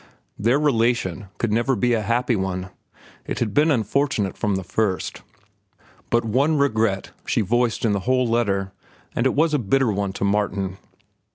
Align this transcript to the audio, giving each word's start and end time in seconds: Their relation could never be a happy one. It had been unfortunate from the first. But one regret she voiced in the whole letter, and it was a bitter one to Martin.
Their 0.39 0.59
relation 0.59 1.27
could 1.37 1.51
never 1.53 1.75
be 1.75 1.93
a 1.93 2.01
happy 2.01 2.35
one. 2.35 2.71
It 3.27 3.37
had 3.37 3.53
been 3.53 3.69
unfortunate 3.69 4.35
from 4.35 4.55
the 4.55 4.63
first. 4.63 5.21
But 6.09 6.25
one 6.25 6.57
regret 6.57 7.11
she 7.27 7.41
voiced 7.41 7.85
in 7.85 7.91
the 7.91 7.99
whole 8.09 8.25
letter, 8.27 8.71
and 9.15 9.27
it 9.27 9.35
was 9.35 9.53
a 9.53 9.59
bitter 9.59 9.91
one 9.91 10.11
to 10.13 10.23
Martin. 10.23 10.79